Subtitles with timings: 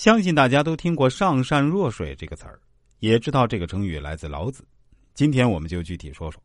[0.00, 2.58] 相信大家都听过“上善若水”这个词儿，
[3.00, 4.64] 也知道这个成语来自老子。
[5.12, 6.42] 今天我们就具体说说。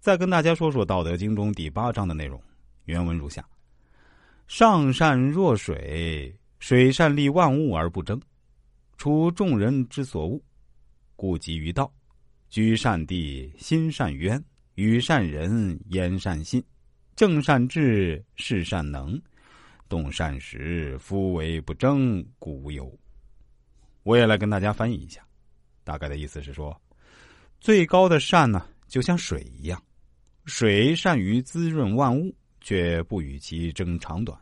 [0.00, 2.42] 再跟大家说说《道德经》中第八章的内容，
[2.86, 3.46] 原文如下
[4.48, 8.18] ：“上善若水，水善利万物而不争，
[8.96, 10.40] 处众人之所恶，
[11.16, 11.92] 故几于道。
[12.48, 14.42] 居善地，心善渊，
[14.76, 16.64] 与善人，言善信，
[17.14, 19.20] 正善治，事善能。”
[19.88, 22.92] 动善时，夫为不争，故无尤。
[24.02, 25.20] 我也来跟大家翻译一下，
[25.84, 26.80] 大概的意思是说，
[27.60, 29.82] 最高的善呢，就像水一样，
[30.44, 34.38] 水善于滋润万物，却不与其争长短。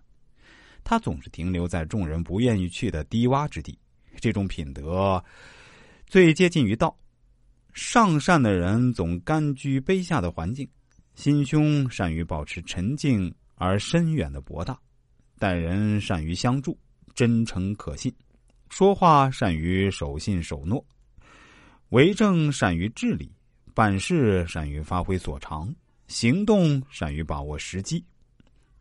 [0.82, 3.78] 它总是停留在众人不愿意去的低洼之地。
[4.20, 5.22] 这种品德
[6.06, 6.94] 最接近于道。
[7.72, 10.68] 上善的人总甘居卑下的环境，
[11.16, 14.78] 心胸善于保持沉静而深远的博大。
[15.44, 16.74] 待人善于相助，
[17.14, 18.10] 真诚可信；
[18.70, 20.82] 说话善于守信守诺，
[21.90, 23.30] 为政善于治理，
[23.74, 25.70] 办事善于发挥所长，
[26.08, 28.02] 行动善于把握时机。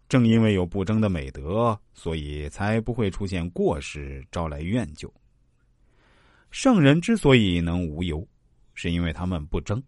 [0.08, 5.12] 正因为有不争的美德，所以才不会出现过失，招来怨疚。
[6.50, 8.26] 圣人之所以能无忧，
[8.74, 9.84] 是因为他们不争。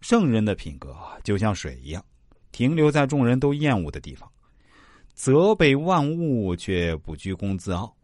[0.00, 2.02] 圣人的品格就像水一样，
[2.50, 4.26] 停留在众人都厌恶的地方。
[5.14, 7.94] 责备万物却不居功自傲，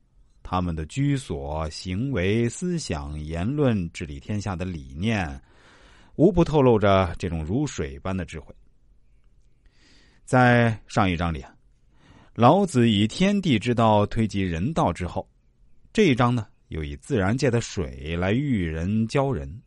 [0.43, 5.41] 他们的居所、行为、思想、言论、治理天下的理念，
[6.17, 8.55] 无不透露着这种如水般的智慧。
[10.25, 11.43] 在上一章里，
[12.35, 15.27] 老子以天地之道推及人道之后，
[15.93, 19.61] 这一章呢又以自然界的水来育人教人。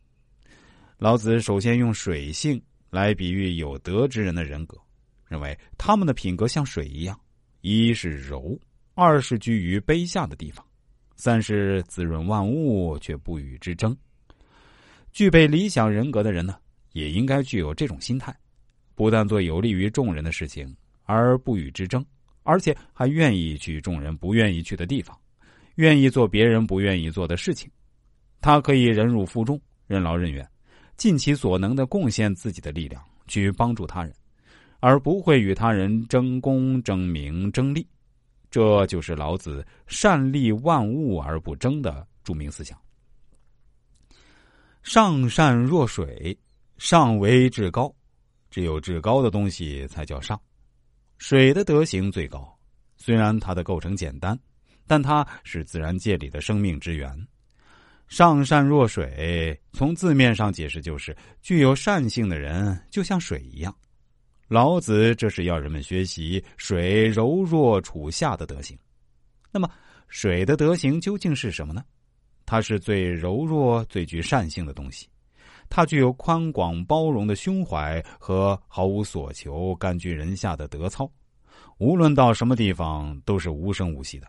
[0.96, 4.78] 老子首先用水性来比喻有德之人的人格，
[5.26, 7.18] 认为他们的品格像水一样。
[7.62, 8.58] 一是柔，
[8.94, 10.66] 二是居于卑下的地方，
[11.14, 13.96] 三是滋润万物却不与之争。
[15.12, 16.56] 具备理想人格的人呢，
[16.92, 18.36] 也应该具有这种心态，
[18.96, 22.04] 不但做有利于众人的事情而不与之争，
[22.42, 25.16] 而且还愿意去众人不愿意去的地方，
[25.76, 27.70] 愿意做别人不愿意做的事情。
[28.40, 30.44] 他可以忍辱负重、任劳任怨，
[30.96, 34.12] 尽其所能的贡献自己的力量去帮助他人。
[34.82, 37.86] 而不会与他人争功、争名、争利，
[38.50, 42.76] 这就是老子“善利万物而不争”的著名思想。
[44.82, 46.36] 上善若水，
[46.78, 47.94] 上为至高，
[48.50, 50.38] 只有至高的东西才叫上。
[51.16, 52.52] 水的德行最高，
[52.96, 54.36] 虽然它的构成简单，
[54.84, 57.16] 但它是自然界里的生命之源。
[58.08, 63.72] 上善若水，从字面上解释就是具有善性的人，就像水一样。
[64.48, 68.78] 老子这是要人们学习水柔弱处下的德行。
[69.50, 69.70] 那么，
[70.08, 71.84] 水的德行究竟是什么呢？
[72.44, 75.08] 它是最柔弱、最具善性的东西。
[75.70, 81.10] 它具有宽广包容的胸怀和毫无所求、甘居人下的德操。
[81.78, 84.26] 无论到什么地方，都是无声无息的。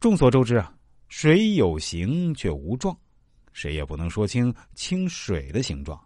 [0.00, 0.72] 众所周知啊，
[1.08, 2.96] 水有形却无状，
[3.52, 6.00] 谁也不能说清清水的形状。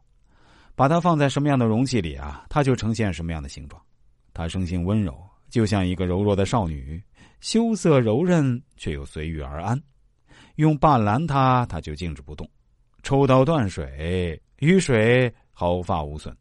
[0.80, 3.78] 把它放在什么样的容器里啊，它就呈现什么样的形状。
[4.32, 5.14] 它生性温柔，
[5.50, 6.98] 就像一个柔弱的少女，
[7.40, 9.78] 羞涩柔韧却又随遇而安。
[10.54, 12.48] 用半拦它，它就静止不动；
[13.02, 16.34] 抽刀断水，雨水毫发无损。